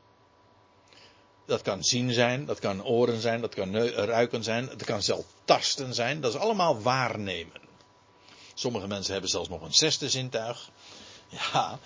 [1.44, 5.26] Dat kan zien zijn, dat kan oren zijn, dat kan ruiken zijn, dat kan zelfs
[5.44, 6.20] tasten zijn.
[6.20, 7.60] Dat is allemaal waarnemen.
[8.54, 10.70] Sommige mensen hebben zelfs nog een zesde zintuig.
[11.52, 11.78] Ja,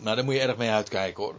[0.00, 1.34] maar daar moet je erg mee uitkijken hoor.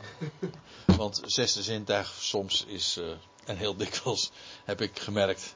[0.97, 3.11] Want zesde zintuig soms is, uh,
[3.45, 4.31] en heel dikwijls
[4.65, 5.55] heb ik gemerkt,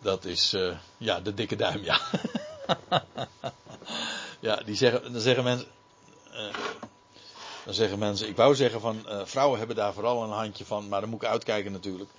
[0.00, 2.00] dat is uh, ja, de dikke duim, ja.
[4.40, 5.68] ja, die zeggen, dan zeggen mensen,
[6.32, 6.54] uh,
[7.64, 11.00] dan zeggen mensen, ik wou zeggen van, vrouwen hebben daar vooral een handje van, maar
[11.00, 12.10] dan moet ik uitkijken natuurlijk,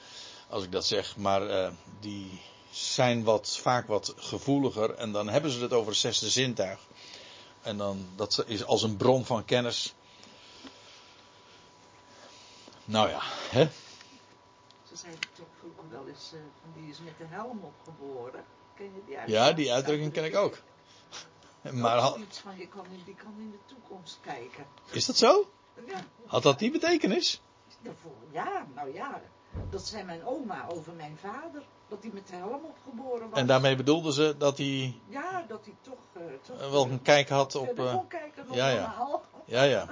[0.49, 1.17] als ik dat zeg.
[1.17, 2.41] Maar die,
[2.75, 6.79] zijn wat, vaak wat gevoeliger en dan hebben ze het over het zesde zintuig.
[7.63, 9.93] En dan, dat is als een bron van kennis.
[12.85, 13.69] Nou ja, hè?
[14.87, 16.39] Ze zeiden toch vroeger wel eens, uh,
[16.75, 18.45] die is met de helm opgeboren.
[18.75, 19.47] Ken je die uitdrukking?
[19.47, 20.57] Ja, die uitdrukking ken ik ook.
[21.71, 22.17] Maar had...
[22.17, 24.65] iets van, je kan in, die kan in de toekomst kijken.
[24.91, 25.49] Is dat zo?
[25.87, 26.05] Ja.
[26.25, 27.41] Had dat die betekenis?
[28.31, 29.21] Ja, nou ja.
[29.69, 33.39] Dat zei mijn oma over mijn vader dat hij met de helm opgeboren was.
[33.39, 34.99] En daarmee bedoelden ze dat hij.
[35.07, 35.99] Ja, dat hij toch.
[36.17, 37.79] Uh, toch wel een kijk had op.
[37.79, 38.95] Uh, kijken ja, ja.
[39.45, 39.87] ja, ja.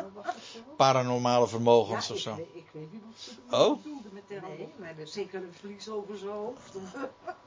[0.76, 2.36] Paranormale vermogens ja, of zo.
[2.36, 3.78] Ik, ik weet niet wat ze oh?
[3.84, 4.58] bedoelde met de helm.
[4.58, 6.74] Nee, maar zeker een vlies over zijn hoofd.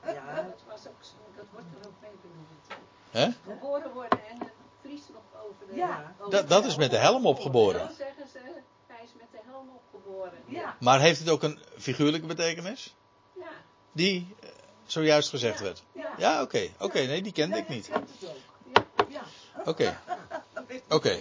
[0.05, 1.15] ja, dat was ook zo.
[1.37, 2.83] Dat wordt er ook mee benoemd.
[3.11, 3.53] Hè?
[3.53, 4.51] Geboren worden en een
[4.81, 5.77] vlies nog over de.
[5.77, 7.79] Ja, over dat, dat is met de helm opgeboren.
[7.79, 8.39] Dan zeggen ze,
[8.87, 10.39] hij is met de helm opgeboren.
[10.47, 10.77] Ja.
[10.81, 12.95] Maar heeft het ook een figuurlijke betekenis?
[13.39, 13.51] Ja.
[13.93, 14.49] Die uh,
[14.87, 15.65] zojuist gezegd ja.
[15.65, 15.83] werd?
[15.93, 16.43] Ja, ja oké.
[16.43, 16.73] Okay.
[16.75, 17.91] Oké, okay, nee, die kende ik niet.
[19.65, 19.99] Oké.
[20.89, 21.19] Oké.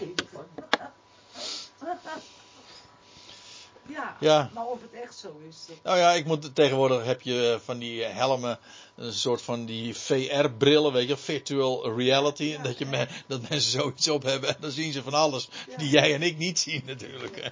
[3.87, 5.65] Ja, ja, maar of het echt zo is.
[5.67, 5.75] Dat...
[5.83, 8.59] Nou ja, ik moet, tegenwoordig heb je van die helmen,
[8.95, 12.43] een soort van die VR-brillen, weet je, virtual reality.
[12.43, 15.49] Ja, dat, je me, dat mensen zoiets op hebben en dan zien ze van alles
[15.69, 15.77] ja.
[15.77, 17.51] die jij en ik niet zien natuurlijk.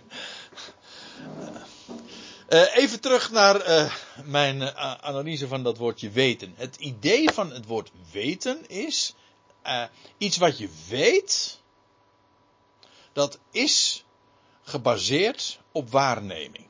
[2.52, 6.54] Uh, even terug naar uh, mijn uh, analyse van dat woordje weten.
[6.56, 9.16] Het idee van het woord weten is
[10.18, 11.60] iets wat je weet,
[13.14, 14.06] dat is
[14.62, 16.66] gebaseerd op waarneming.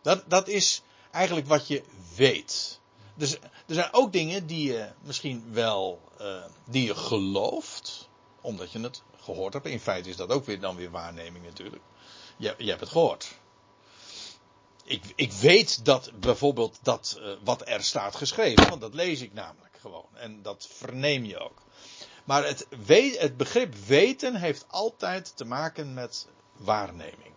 [0.00, 1.82] Dat, dat is eigenlijk wat je
[2.16, 2.80] weet.
[3.14, 3.34] Dus
[3.66, 6.00] er zijn ook dingen die je misschien wel,
[6.64, 8.08] die je gelooft,
[8.40, 9.66] omdat je het gehoord hebt.
[9.66, 11.82] In feite is dat ook weer dan weer waarneming natuurlijk.
[12.36, 13.40] Je, je hebt het gehoord
[14.92, 19.32] ik, ik weet dat bijvoorbeeld dat uh, wat er staat geschreven, want dat lees ik
[19.32, 20.08] namelijk gewoon.
[20.14, 21.62] En dat verneem je ook.
[22.24, 26.26] Maar het, weet, het begrip weten heeft altijd te maken met
[26.56, 27.32] waarneming.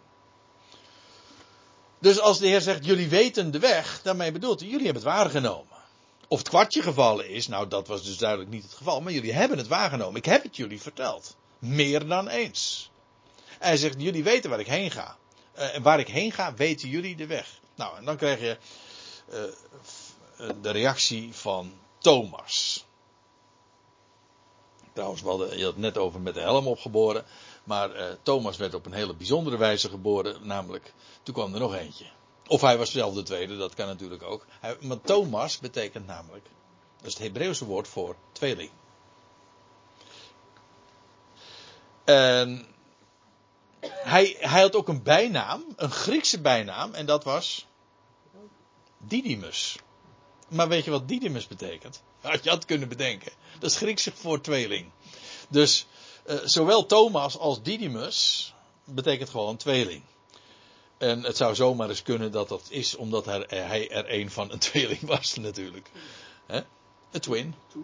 [1.99, 5.11] Dus als de Heer zegt, jullie weten de weg, daarmee bedoelt hij, jullie hebben het
[5.11, 5.77] waargenomen.
[6.27, 9.33] Of het kwartje gevallen is, nou dat was dus duidelijk niet het geval, maar jullie
[9.33, 10.15] hebben het waargenomen.
[10.15, 11.35] Ik heb het jullie verteld.
[11.59, 12.91] Meer dan eens.
[13.59, 15.17] En hij zegt, jullie weten waar ik heen ga.
[15.55, 17.59] Eh, en waar ik heen ga, weten jullie de weg.
[17.75, 18.57] Nou, en dan krijg je
[19.29, 22.85] eh, de reactie van Thomas.
[24.93, 27.25] Trouwens, we hadden, je had het net over met de helm opgeboren.
[27.63, 30.47] Maar eh, Thomas werd op een hele bijzondere wijze geboren.
[30.47, 32.05] Namelijk, toen kwam er nog eentje.
[32.47, 34.45] Of hij was zelf de tweede, dat kan natuurlijk ook.
[34.59, 36.45] Hij, maar Thomas betekent namelijk,
[36.97, 38.69] dat is het Hebreeuwse woord voor tweeling.
[42.03, 42.74] En
[44.05, 47.65] hij, hij had ook een bijnaam, een Griekse bijnaam, en dat was
[48.97, 49.75] Didymus.
[50.47, 52.03] Maar weet je wat Didymus betekent?
[52.21, 53.31] Had je had kunnen bedenken.
[53.59, 54.91] Dat is Grieks voor tweeling.
[55.49, 55.85] Dus
[56.25, 60.03] eh, zowel Thomas als Didymus betekent gewoon tweeling.
[60.97, 64.51] En het zou zomaar eens kunnen dat dat is omdat hij, hij er een van
[64.51, 65.89] een tweeling was natuurlijk.
[66.45, 66.61] Hè?
[67.11, 67.55] Een twin.
[67.67, 67.83] Toe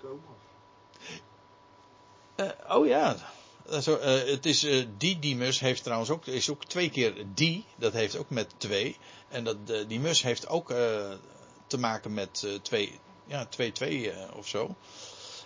[0.00, 0.40] Thomas.
[2.34, 3.16] Eh, oh ja.
[3.70, 7.92] Eh, eh, het is, eh, Didymus heeft trouwens ook, is ook twee keer die, dat
[7.92, 8.96] heeft ook met twee.
[9.28, 10.68] En dat, eh, die mus heeft ook
[11.66, 14.76] te maken met twee, ja, twee, twee of zo.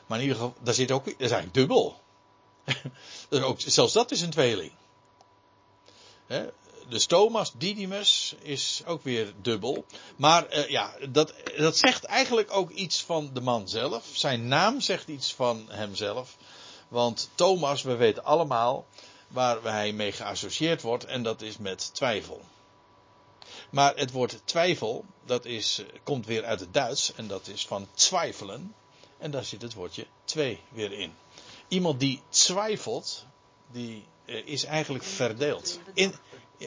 [0.07, 2.01] Maar in ieder geval, daar zit ook, dat is eigenlijk dubbel.
[3.31, 4.73] ook, zelfs dat is een tweeling.
[6.27, 6.47] Hè?
[6.89, 9.85] Dus Thomas Didymus is ook weer dubbel.
[10.17, 14.07] Maar ja, dat, dat zegt eigenlijk ook iets van de man zelf.
[14.13, 16.37] Zijn naam zegt iets van hemzelf.
[16.93, 18.87] Want Thomas, we weten allemaal
[19.29, 21.05] waar hij mee geassocieerd wordt.
[21.05, 22.41] En dat is met twijfel.
[23.71, 27.15] Maar het woord twijfel, dat is, komt weer uit het Duits.
[27.15, 28.75] En dat is van twijfelen.
[29.19, 31.15] En daar zit het woordje twee weer in.
[31.69, 33.27] Iemand die twijfelt,
[33.71, 35.79] die eh, is eigenlijk verdeeld.
[35.95, 36.15] In,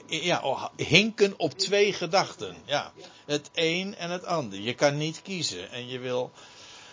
[0.08, 2.58] ja, oh, hinken op twee gedachten.
[2.66, 2.94] Ja,
[3.26, 4.60] het een en het ander.
[4.60, 6.32] Je kan niet kiezen en je wil.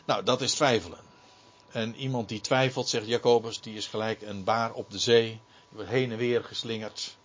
[0.05, 1.12] Nou, dat is twijfelen.
[1.73, 5.27] En iemand die twijfelt, zegt Jacobus, die is gelijk een baar op de zee.
[5.29, 7.17] Die wordt heen en weer geslingerd.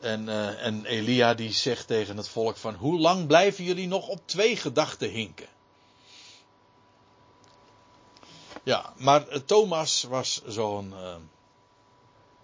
[0.00, 4.08] En, eh, en Elia die zegt tegen het volk van, hoe lang blijven jullie nog
[4.08, 5.48] op twee gedachten hinken?
[8.62, 11.14] Ja, maar eh, Thomas was zo'n, eh,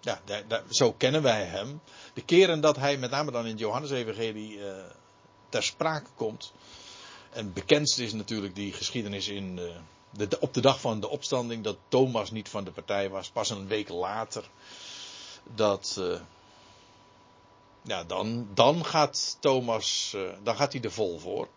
[0.01, 0.21] ja,
[0.69, 1.81] zo kennen wij hem.
[2.13, 4.59] De keren dat hij, met name dan in het Johannes-evangelie,
[5.49, 6.53] ter sprake komt.
[7.29, 9.59] En bekendst is natuurlijk die geschiedenis in,
[10.39, 13.29] op de dag van de opstanding, dat Thomas niet van de partij was.
[13.29, 14.49] Pas een week later,
[15.43, 16.19] dat, eh,
[17.81, 21.47] ja, dan, dan gaat Thomas, eh, dan gaat hij er vol voor.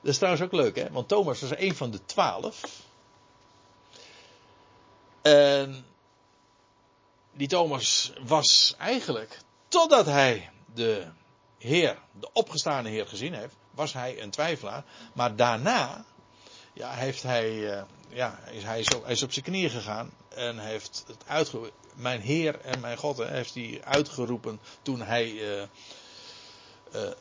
[0.00, 0.90] Dat is trouwens ook leuk, hè?
[0.90, 2.62] Want Thomas was een van de twaalf.
[5.22, 5.86] En
[7.32, 9.38] die Thomas was eigenlijk,
[9.68, 11.06] totdat hij de
[11.58, 14.84] Heer, de opgestane Heer gezien heeft, was hij een twijfelaar.
[15.12, 16.04] Maar daarna,
[16.72, 21.04] ja, heeft hij, eh, ja, is hij, hij is op zijn knieën gegaan en heeft
[21.06, 21.72] het uitgeroepen.
[21.94, 25.62] Mijn Heer en mijn God, heeft hij uitgeroepen toen hij eh,
[26.92, 27.12] eh,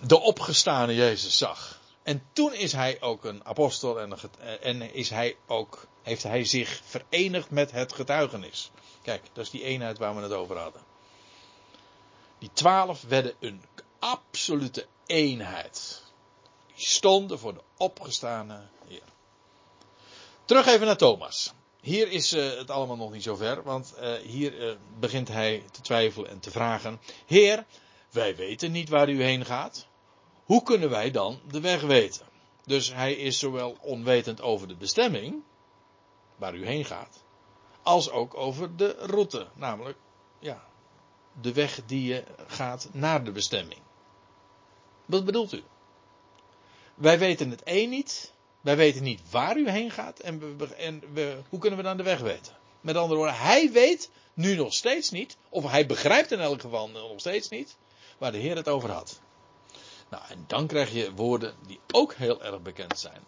[0.00, 1.82] de opgestane Jezus zag.
[2.02, 4.18] En toen is hij ook een apostel en,
[4.60, 8.70] en is hij ook, heeft hij zich verenigd met het getuigenis.
[9.02, 10.82] Kijk, dat is die eenheid waar we het over hadden.
[12.38, 13.62] Die twaalf werden een
[13.98, 16.02] absolute eenheid.
[16.74, 19.02] Stonden voor de opgestane Heer.
[20.44, 21.52] Terug even naar Thomas.
[21.80, 25.64] Hier is eh, het allemaal nog niet zo ver, want eh, hier eh, begint hij
[25.70, 27.64] te twijfelen en te vragen: Heer,
[28.10, 29.86] wij weten niet waar u heen gaat.
[30.44, 32.26] Hoe kunnen wij dan de weg weten?
[32.66, 35.42] Dus hij is zowel onwetend over de bestemming,
[36.36, 37.24] waar u heen gaat,
[37.82, 39.98] als ook over de route, namelijk
[40.38, 40.64] ja,
[41.40, 43.80] de weg die je gaat naar de bestemming.
[45.04, 45.62] Wat bedoelt u?
[46.94, 48.32] Wij weten het één niet.
[48.60, 50.18] Wij weten niet waar u heen gaat.
[50.18, 52.52] En, we, en we, hoe kunnen we dan de weg weten?
[52.80, 55.36] Met andere woorden, hij weet nu nog steeds niet.
[55.48, 57.76] Of hij begrijpt in elk geval nog steeds niet.
[58.18, 59.20] Waar de Heer het over had.
[60.08, 63.22] Nou, en dan krijg je woorden die ook heel erg bekend zijn.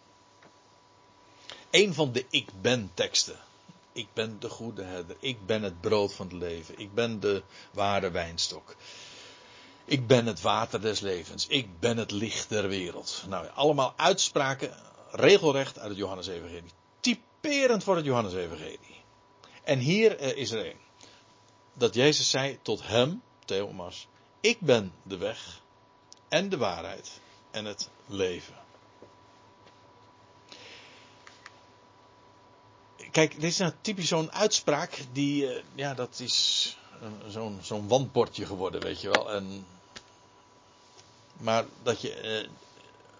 [1.70, 3.36] Een van de ik ben teksten.
[3.92, 5.16] Ik ben de goede herder.
[5.20, 6.78] Ik ben het brood van het leven.
[6.78, 8.76] Ik ben de ware wijnstok.
[9.88, 11.46] Ik ben het water des levens.
[11.46, 13.24] Ik ben het licht der wereld.
[13.28, 14.74] Nou, allemaal uitspraken
[15.10, 16.70] regelrecht uit het Johannes-evangelie.
[17.00, 19.02] Typerend voor het Johannes-evangelie.
[19.64, 20.76] En hier eh, is er een.
[21.72, 24.08] Dat Jezus zei tot hem, Thomas,
[24.40, 25.60] ik ben de weg
[26.28, 27.20] en de waarheid
[27.50, 28.54] en het leven.
[33.10, 36.76] Kijk, dit is nou typisch zo'n uitspraak die, eh, ja, dat is
[37.26, 39.32] zo'n zo'n wandbordje geworden, weet je wel.
[39.32, 39.66] En,
[41.38, 42.48] maar dat je, eh,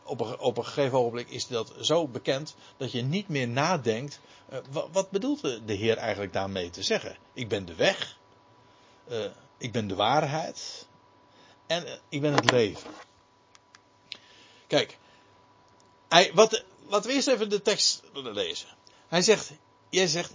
[0.02, 4.20] op, een, op een gegeven ogenblik is dat zo bekend dat je niet meer nadenkt.
[4.48, 4.59] eh,
[4.92, 7.16] wat, bedoelt de, Heer eigenlijk daarmee te zeggen?
[7.33, 8.18] Ik ben de weg,
[9.09, 10.87] eh, ik ben de waarheid
[11.66, 12.90] en ik ben het leven.
[14.66, 14.98] Kijk,
[16.09, 18.68] hij, wat, laten we eerst even de tekst lezen.
[19.09, 19.50] Hij zegt,
[19.88, 20.35] jij zegt,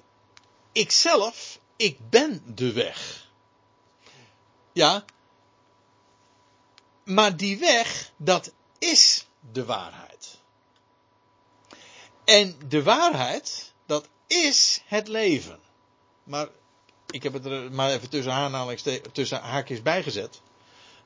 [0.72, 3.30] ikzelf, ik ben de weg.
[4.72, 5.06] Ja,
[7.04, 10.38] maar die weg, dat is de waarheid.
[12.24, 15.60] En de waarheid, dat is het leven.
[16.24, 16.48] Maar
[17.08, 20.42] ik heb het er maar even tussen, tussen haakjes bijgezet.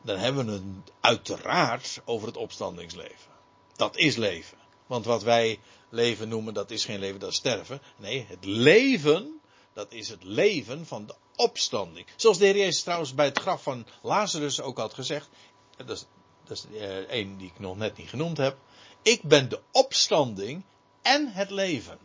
[0.01, 3.33] Dan hebben we het uiteraard over het opstandingsleven.
[3.75, 4.57] Dat is leven.
[4.87, 7.81] Want wat wij leven noemen, dat is geen leven, dat is sterven.
[7.97, 9.41] Nee, het leven,
[9.73, 12.07] dat is het leven van de opstanding.
[12.15, 15.29] Zoals de Heer Jezus trouwens bij het graf van Lazarus ook had gezegd.
[15.75, 16.05] Dat is,
[16.43, 18.57] dat is eh, één die ik nog net niet genoemd heb.
[19.01, 20.63] Ik ben de opstanding
[21.01, 21.99] en het leven.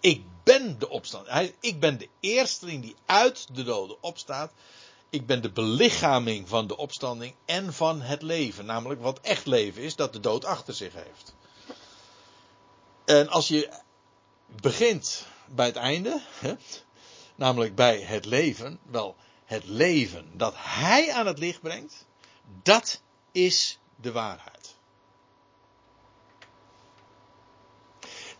[0.00, 1.54] Ik ben de opstanding.
[1.60, 4.52] Ik ben de eersteling die uit de doden opstaat.
[5.10, 8.66] Ik ben de belichaming van de opstanding en van het leven.
[8.66, 11.34] Namelijk wat echt leven is, dat de dood achter zich heeft.
[13.04, 13.72] En als je
[14.60, 16.54] begint bij het einde, hè,
[17.34, 19.16] namelijk bij het leven, wel,
[19.48, 22.06] het leven dat hij aan het licht brengt,
[22.62, 23.00] dat
[23.32, 24.74] is de waarheid.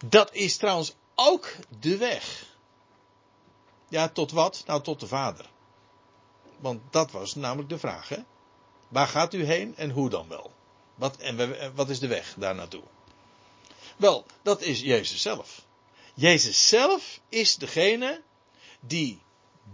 [0.07, 2.47] Dat is trouwens ook de weg.
[3.88, 4.62] Ja, tot wat?
[4.66, 5.51] Nou, tot de Vader.
[6.59, 8.18] Want dat was namelijk de vraag, hè?
[8.88, 10.53] Waar gaat u heen en hoe dan wel?
[10.94, 12.83] Wat, en we- wat is de weg daar naartoe?
[13.97, 15.64] Wel, dat is Jezus zelf.
[16.14, 18.23] Jezus zelf is degene
[18.81, 19.23] die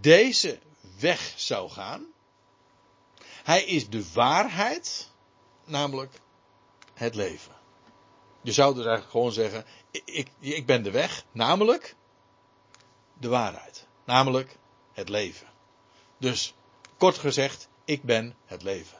[0.00, 0.58] deze
[0.98, 2.06] weg zou gaan.
[3.42, 5.10] Hij is de waarheid,
[5.64, 6.20] namelijk
[6.94, 7.54] het leven.
[8.42, 11.96] Je zou dus eigenlijk gewoon zeggen: ik, ik, ben de weg, namelijk
[13.18, 14.56] de waarheid, namelijk
[14.92, 15.46] het leven.
[16.18, 16.54] Dus
[16.96, 18.98] kort gezegd, ik ben het leven.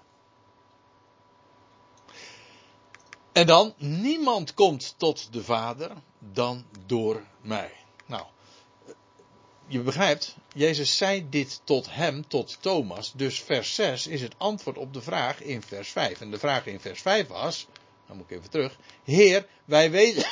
[3.32, 7.83] En dan, niemand komt tot de Vader dan door mij.
[9.66, 13.12] Je begrijpt, Jezus zei dit tot hem, tot Thomas.
[13.16, 16.20] Dus vers 6 is het antwoord op de vraag in vers 5.
[16.20, 17.66] En de vraag in vers 5 was,
[18.06, 18.76] dan moet ik even terug.
[19.04, 20.26] Heer, wij weten,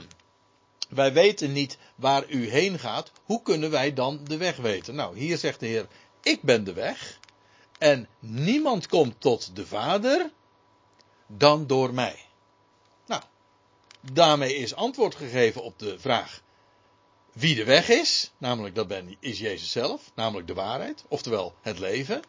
[0.88, 3.10] wij weten niet waar u heen gaat.
[3.24, 4.94] Hoe kunnen wij dan de weg weten?
[4.94, 5.86] Nou, hier zegt de Heer,
[6.22, 7.18] ik ben de weg.
[7.78, 10.30] En niemand komt tot de Vader
[11.26, 12.18] dan door mij.
[13.06, 13.22] Nou,
[14.12, 16.44] daarmee is antwoord gegeven op de vraag
[17.36, 21.78] wie de weg is, namelijk dat ben, is Jezus zelf, namelijk de waarheid, oftewel het
[21.78, 22.22] leven.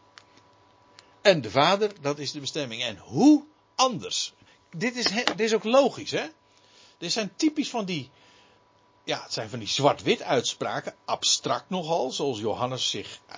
[1.22, 2.84] En de Vader, dat is de bestemming.
[2.84, 4.34] En hoe anders?
[4.72, 6.28] Dit is, dit is ook logisch, hè?
[6.98, 8.10] Dit zijn typisch van die,
[9.04, 13.38] ja, het zijn van die zwart-wit uitspraken, abstract nogal, zoals Johannes zich eh,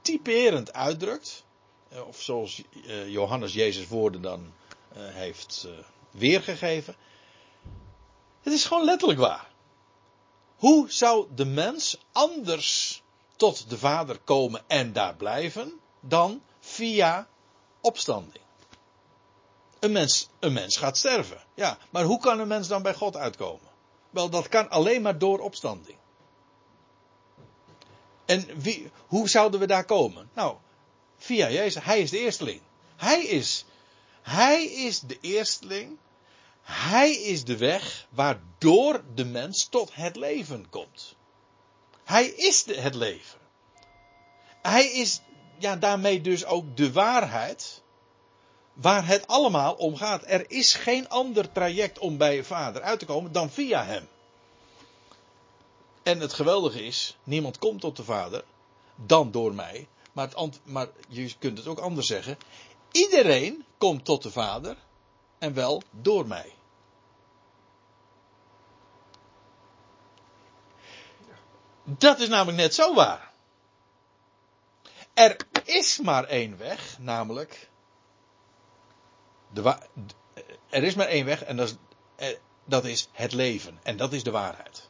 [0.00, 1.44] typerend uitdrukt.
[1.88, 4.52] Eh, Of zoals eh, Johannes Jezus' woorden dan
[4.94, 5.68] heeft
[6.10, 6.96] weergegeven.
[8.42, 9.54] Het is gewoon letterlijk waar.
[10.56, 13.02] Hoe zou de mens anders
[13.36, 17.28] tot de Vader komen en daar blijven dan via
[17.80, 18.44] opstanding?
[19.78, 21.42] Een mens, een mens gaat sterven.
[21.54, 23.68] Ja, maar hoe kan een mens dan bij God uitkomen?
[24.10, 25.96] Wel, dat kan alleen maar door opstanding.
[28.24, 30.30] En wie, hoe zouden we daar komen?
[30.34, 30.56] Nou,
[31.16, 31.84] via Jezus.
[31.84, 32.60] Hij is de eersteling.
[32.96, 33.64] Hij is,
[34.22, 35.98] hij is de eersteling.
[36.66, 41.14] Hij is de weg waardoor de mens tot het leven komt.
[42.04, 43.38] Hij is het leven.
[44.62, 45.20] Hij is
[45.58, 47.82] ja, daarmee dus ook de waarheid
[48.72, 50.22] waar het allemaal om gaat.
[50.26, 54.08] Er is geen ander traject om bij vader uit te komen dan via hem.
[56.02, 58.44] En het geweldige is, niemand komt tot de vader
[58.94, 59.88] dan door mij.
[60.12, 60.30] Maar,
[60.62, 62.38] maar je kunt het ook anders zeggen.
[62.92, 64.76] Iedereen komt tot de vader
[65.38, 66.52] en wel door mij.
[71.88, 73.32] Dat is namelijk net zo waar.
[75.14, 77.70] Er is maar één weg, namelijk.
[79.52, 79.78] De
[80.68, 81.76] er is maar één weg en dat is,
[82.16, 83.78] eh, dat is het leven.
[83.82, 84.88] En dat is de waarheid.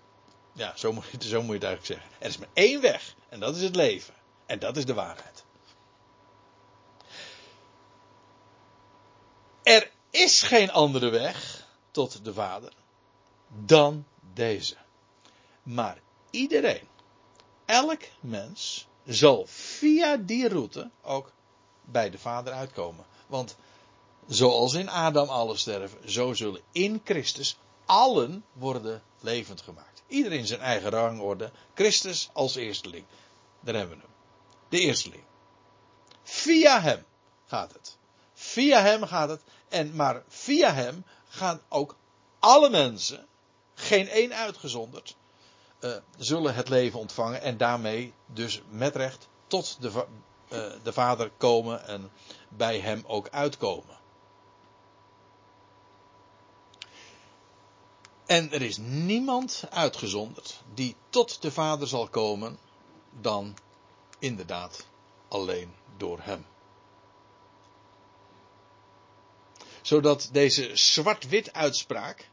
[0.52, 2.10] Ja, zo moet, zo moet je het eigenlijk zeggen.
[2.18, 4.14] Er is maar één weg en dat is het leven.
[4.46, 5.44] En dat is de waarheid.
[9.62, 12.72] Er is geen andere weg tot de Vader
[13.48, 14.76] dan deze.
[15.62, 15.98] Maar
[16.36, 16.88] iedereen
[17.64, 21.32] elk mens zal via die route ook
[21.84, 23.04] bij de Vader uitkomen.
[23.26, 23.56] Want
[24.26, 30.02] zoals in Adam alle sterven, zo zullen in Christus allen worden levend gemaakt.
[30.06, 31.50] Iedereen zijn eigen rangorde.
[31.74, 33.04] Christus als eersteling.
[33.60, 34.12] Daar hebben we hem.
[34.68, 35.22] De eersteling.
[36.22, 37.04] Via hem
[37.46, 37.96] gaat het.
[38.34, 39.42] Via hem gaat het.
[39.68, 41.96] En maar via hem gaan ook
[42.38, 43.26] alle mensen,
[43.74, 45.16] geen één uitgezonderd,
[45.86, 50.04] uh, zullen het leven ontvangen en daarmee dus met recht tot de, uh,
[50.82, 52.10] de Vader komen en
[52.48, 53.96] bij hem ook uitkomen.
[58.26, 62.58] En er is niemand uitgezonderd die tot de Vader zal komen
[63.20, 63.56] dan
[64.18, 64.86] inderdaad
[65.28, 66.46] alleen door hem.
[69.82, 72.28] Zodat deze zwart-wit uitspraak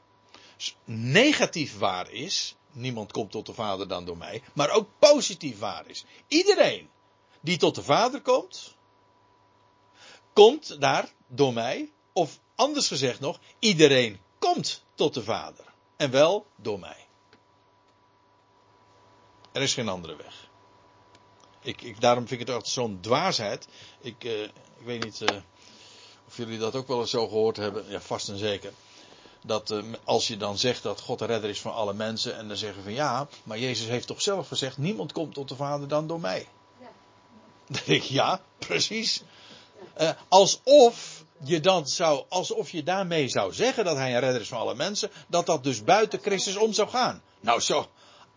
[0.85, 2.55] negatief waar is.
[2.73, 4.43] Niemand komt tot de Vader dan door mij.
[4.53, 6.05] Maar ook positief waar is.
[6.27, 6.89] Iedereen
[7.41, 8.75] die tot de Vader komt,
[10.33, 11.91] komt daar door mij.
[12.13, 15.65] Of anders gezegd nog, iedereen komt tot de Vader.
[15.97, 17.07] En wel door mij.
[19.51, 20.49] Er is geen andere weg.
[21.61, 23.67] Ik, ik, daarom vind ik het altijd zo'n dwaasheid.
[24.01, 24.51] Ik, uh, ik
[24.83, 25.37] weet niet uh,
[26.27, 27.89] of jullie dat ook wel eens zo gehoord hebben.
[27.89, 28.73] Ja, vast en zeker.
[29.45, 32.37] Dat uh, als je dan zegt dat God de redder is van alle mensen.
[32.37, 35.55] En dan zeggen van ja, maar Jezus heeft toch zelf gezegd: niemand komt tot de
[35.55, 36.47] Vader dan door mij.
[36.79, 36.87] Ja.
[37.67, 39.23] Dan denk ik ja, precies.
[40.27, 44.59] alsof je dan zou, alsof je daarmee zou zeggen dat hij een redder is van
[44.59, 47.21] alle mensen, dat dat dus buiten Christus om zou gaan.
[47.39, 47.87] Nou zo,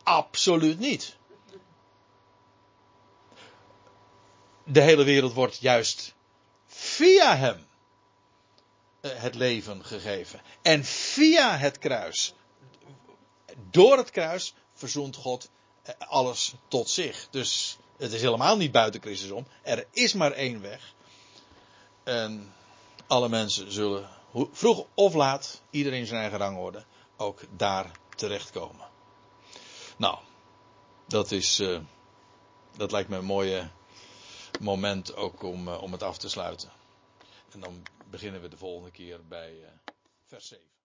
[0.02, 1.16] absoluut niet.
[4.64, 6.14] De hele wereld wordt juist
[6.66, 7.65] via hem eh,
[9.14, 10.40] het leven gegeven.
[10.62, 12.34] En via het kruis,
[13.70, 15.50] door het kruis, verzoent God
[15.82, 17.28] eh, alles tot zich.
[17.30, 19.46] Dus het is helemaal niet buiten Christus om.
[19.62, 20.94] Er is maar één weg.
[22.04, 22.54] En
[23.06, 24.08] alle mensen zullen
[24.52, 26.84] vroeg of laat, iedereen zijn eigen rangorde,
[27.16, 28.86] ook daar terechtkomen.
[29.96, 30.18] Nou,
[31.06, 31.80] dat is, uh,
[32.76, 33.70] dat lijkt me een mooie
[34.60, 36.70] moment ook om, om het af te sluiten.
[37.52, 39.68] En dan beginnen we de volgende keer bij uh,
[40.24, 40.75] vers 7.